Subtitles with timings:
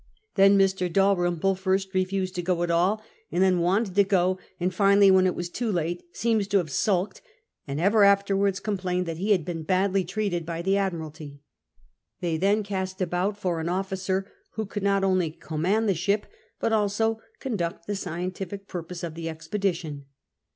[0.33, 0.91] Then Mr.
[0.91, 5.27] Dalrymplo first refused to go at all, and theii wanted to go; and finally, when
[5.27, 7.21] it was too late, seems to have sulked,
[7.67, 11.43] and ever afterwards complained that lie had been badly treated by the Admiralty.
[12.19, 16.25] They then cast about for an officer who could not only command the ship
[16.59, 20.07] but also conduct the scientific piirjiose of the expedition.